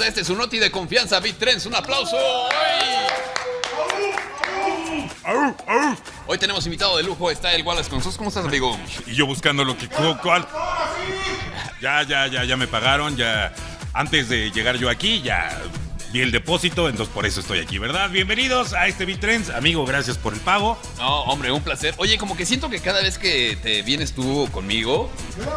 [0.00, 1.66] A este su noti de confianza, Beat Trends.
[1.66, 2.16] Un aplauso.
[6.26, 8.00] Hoy tenemos invitado de lujo, está el Wallace con.
[8.00, 8.78] ¿Cómo estás, amigo?
[9.06, 10.48] Y yo buscando lo que cuál.
[11.82, 13.52] Ya, ya, ya, ya me pagaron, ya.
[13.92, 15.60] Antes de llegar yo aquí, ya
[16.12, 18.10] vi el depósito, entonces por eso estoy aquí, ¿verdad?
[18.10, 19.50] Bienvenidos a este Bitrends.
[19.50, 20.76] Amigo, gracias por el pago.
[20.98, 21.94] No, hombre, un placer.
[21.98, 25.08] Oye, como que siento que cada vez que te vienes tú conmigo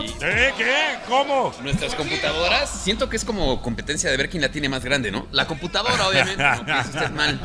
[0.00, 0.52] y ¿Eh?
[0.56, 0.98] ¿Qué?
[1.08, 1.54] ¿Cómo?
[1.62, 5.26] nuestras computadoras, siento que es como competencia de ver quién la tiene más grande, ¿no?
[5.30, 7.38] La computadora, obviamente, no usted mal.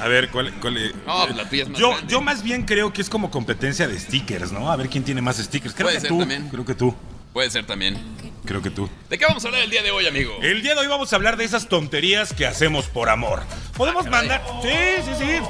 [0.00, 0.94] A ver, ¿cuál, cuál es?
[1.06, 2.10] No, pues la tuya es más yo, grande.
[2.12, 4.70] yo más bien creo que es como competencia de stickers, ¿no?
[4.72, 5.74] A ver quién tiene más stickers.
[5.74, 6.18] Creo Puede que ser tú.
[6.18, 6.48] también.
[6.48, 6.94] Creo que tú.
[7.32, 7.96] Puede ser también.
[8.44, 8.88] Creo que tú.
[9.08, 10.36] ¿De qué vamos a hablar el día de hoy, amigo?
[10.42, 13.42] El día de hoy vamos a hablar de esas tonterías que hacemos por amor.
[13.76, 14.42] Podemos Ah, mandar.
[14.62, 15.40] Sí, sí, sí.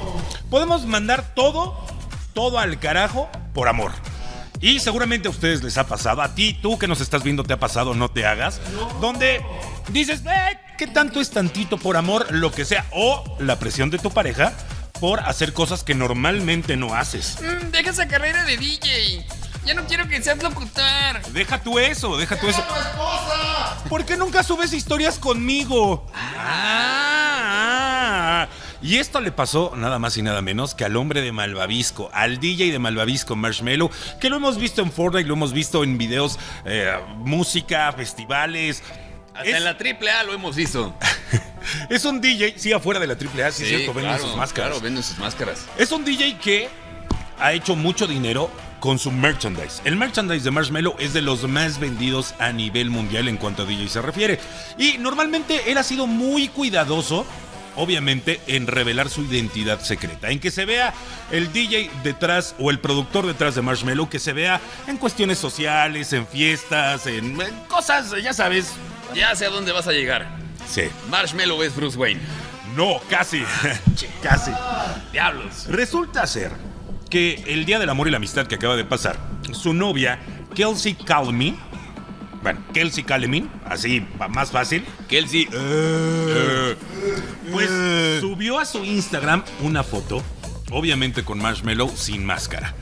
[0.50, 1.86] Podemos mandar todo,
[2.34, 3.92] todo al carajo por amor.
[4.60, 7.54] Y seguramente a ustedes les ha pasado, a ti, tú que nos estás viendo, te
[7.54, 8.60] ha pasado, no te hagas,
[9.00, 9.40] donde
[9.88, 12.84] dices, eh, ¿qué tanto es tantito por amor, lo que sea?
[12.92, 14.52] O la presión de tu pareja
[15.00, 17.38] por hacer cosas que normalmente no haces.
[17.40, 19.24] Mm, deja esa carrera de DJ.
[19.70, 21.22] Ya no quiero que seas locutor.
[21.28, 22.60] Deja tú eso, deja tú eso.
[23.88, 26.04] ¿Por qué nunca subes historias conmigo?
[26.12, 28.50] Ah, ah.
[28.82, 32.40] Y esto le pasó nada más y nada menos que al hombre de Malvavisco, al
[32.40, 36.40] DJ de Malvavisco Marshmello, que lo hemos visto en Fortnite, lo hemos visto en videos,
[36.64, 38.82] eh, música, festivales.
[39.36, 40.96] Hasta Es, en la triple A lo hemos visto.
[41.88, 44.70] es un DJ, sí, afuera de la AAA, sí, es cierto, venden sus máscaras.
[44.70, 45.66] Claro, venden sus máscaras.
[45.78, 46.68] Es un DJ que
[47.38, 48.50] ha hecho mucho dinero
[48.80, 49.80] con su merchandise.
[49.84, 53.66] El merchandise de Marshmello es de los más vendidos a nivel mundial en cuanto a
[53.66, 54.40] DJ se refiere.
[54.78, 57.26] Y normalmente él ha sido muy cuidadoso,
[57.76, 60.30] obviamente, en revelar su identidad secreta.
[60.30, 60.94] En que se vea
[61.30, 66.12] el DJ detrás o el productor detrás de Marshmello, que se vea en cuestiones sociales,
[66.12, 68.72] en fiestas, en, en cosas, ya sabes.
[69.14, 70.28] Ya sé a dónde vas a llegar.
[70.68, 70.82] Sí.
[71.10, 72.20] Marshmallow es Bruce Wayne.
[72.76, 73.44] No, casi.
[74.22, 74.52] casi.
[75.12, 75.66] Diablos.
[75.68, 76.69] Resulta ser
[77.10, 79.18] que el Día del Amor y la Amistad que acaba de pasar,
[79.52, 80.20] su novia,
[80.54, 81.58] Kelsey Calmin,
[82.42, 85.48] bueno, Kelsey Calmin, así más fácil, Kelsey.
[85.52, 86.76] eh,
[87.50, 87.68] pues
[88.20, 90.22] subió a su Instagram una foto,
[90.70, 92.74] obviamente con Marshmello sin máscara.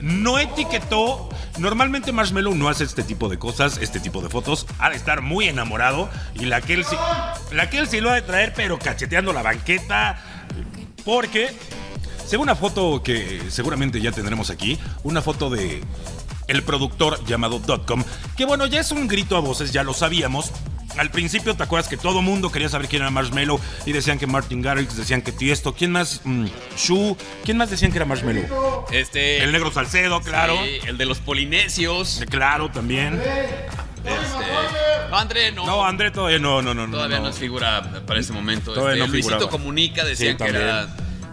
[0.00, 1.28] No etiquetó.
[1.58, 4.66] Normalmente Marshmello no hace este tipo de cosas, este tipo de fotos.
[4.78, 6.10] Ha de estar muy enamorado.
[6.34, 6.98] Y la Kelsey.
[7.52, 10.22] La Kelsey lo ha de traer, pero cacheteando la banqueta.
[11.04, 11.50] Porque,
[12.26, 15.82] según una foto que seguramente ya tendremos aquí, una foto de
[16.48, 18.04] el productor llamado Dotcom,
[18.36, 20.52] que bueno, ya es un grito a voces, ya lo sabíamos.
[20.96, 23.60] Al principio, ¿te acuerdas que todo mundo quería saber quién era Marshmello?
[23.84, 26.22] Y decían que Martin Garrix, decían que Tiesto, ¿quién más?
[26.24, 28.86] Mm, Shu, ¿quién más decían que era Marshmello?
[28.90, 29.42] Este.
[29.44, 30.56] El negro Salcedo, claro.
[30.64, 32.22] sí, el de los polinesios.
[32.30, 33.20] Claro, también.
[33.20, 33.66] Este.
[35.10, 35.66] No, André, no.
[35.66, 36.90] No, André todavía no, no, no.
[36.90, 37.30] Todavía no, no.
[37.30, 38.72] es figura para ese momento.
[38.72, 39.50] Todavía Este, no Luisito.
[39.50, 40.88] Comunica decían Sí, que era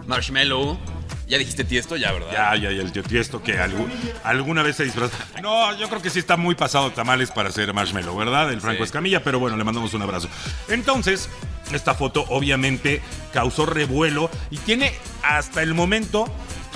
[0.06, 0.78] Marshmallow.
[1.26, 2.30] Ya dijiste Tiesto, ya, ¿verdad?
[2.32, 3.88] Ya, ya, ya, el tío Tiesto que algu-
[4.24, 5.16] alguna vez se disfraza.
[5.42, 8.52] No, yo creo que sí está muy pasado tamales para ser marshmallow, ¿verdad?
[8.52, 8.84] El Franco Sí.
[8.84, 10.28] Escamilla, pero bueno, le mandamos un abrazo.
[10.68, 11.30] Entonces,
[11.72, 13.00] esta foto obviamente
[13.32, 14.92] causó revuelo y tiene
[15.22, 16.26] hasta el momento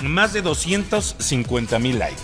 [0.01, 2.23] más de 250 mil likes.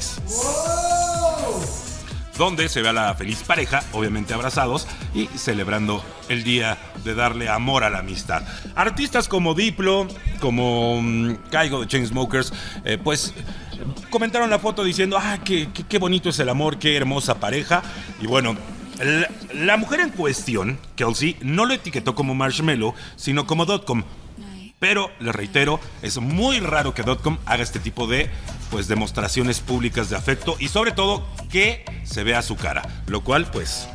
[2.38, 7.48] Donde se ve a la feliz pareja, obviamente abrazados y celebrando el día de darle
[7.50, 8.44] amor a la amistad.
[8.76, 10.08] Artistas como Diplo,
[10.42, 12.52] como mm, Caigo de Chainsmokers,
[12.84, 13.34] eh, pues
[14.10, 17.82] comentaron la foto diciendo, ah, qué, qué- qué bonito es el amor, qué hermosa pareja.
[18.22, 18.58] Y bueno,
[19.00, 24.04] la, la mujer en cuestión, Kelsey, no lo etiquetó como Marshmello, sino como Dotcom.
[24.78, 28.30] Pero, le reitero, es muy raro que Dotcom haga este tipo de
[28.70, 33.50] pues demostraciones públicas de afecto y sobre todo que se vea su cara, lo cual
[33.52, 33.88] pues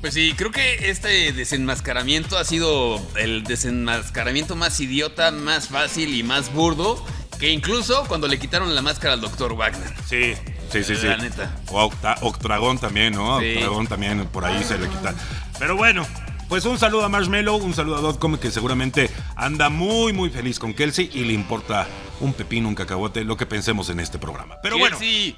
[0.00, 6.22] Pues sí, creo que este desenmascaramiento ha sido el desenmascaramiento más idiota, más fácil y
[6.22, 7.04] más burdo
[7.38, 9.92] que incluso cuando le quitaron la máscara al doctor Wagner.
[10.08, 10.34] sí,
[10.72, 11.06] sí, sí, sí.
[11.06, 11.54] La neta.
[11.70, 13.40] O Octa- Octragón también, ¿no?
[13.40, 13.54] Sí.
[13.54, 15.14] Octragón también por ahí se le quita.
[15.58, 16.06] Pero bueno,
[16.48, 20.58] pues un saludo a Marshmello, un saludo a Dotcom que seguramente anda muy muy feliz
[20.58, 21.86] con Kelsey y le importa
[22.20, 24.56] un pepino, un cacahuete, lo que pensemos en este programa.
[24.62, 24.98] Pero bueno.
[24.98, 25.36] Kelsey,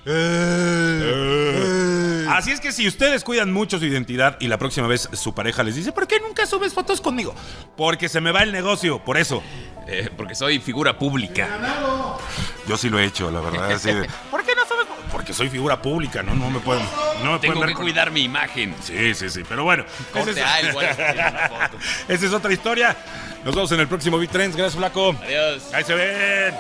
[2.29, 5.63] Así es que si ustedes cuidan mucho su identidad y la próxima vez su pareja
[5.63, 7.35] les dice, ¿por qué nunca subes fotos conmigo?
[7.77, 9.43] Porque se me va el negocio, por eso.
[9.87, 11.49] eh, porque soy figura pública.
[12.69, 13.73] Yo sí lo he hecho, la verdad.
[13.73, 14.07] así de,
[15.29, 16.35] Porque soy figura pública, ¿no?
[16.35, 16.83] No me pueden,
[17.23, 18.75] no me Tengo pueden que con- cuidar mi imagen.
[18.83, 19.43] Sí, sí, sí.
[19.47, 20.89] Pero bueno, Corte esa A, es, igual.
[20.97, 21.77] una foto.
[22.09, 22.97] esa es otra historia.
[23.45, 24.57] Nos vemos en el próximo Beat Trends.
[24.57, 25.15] Gracias, Flaco.
[25.23, 25.65] Adiós.
[25.75, 26.55] Ahí se ven.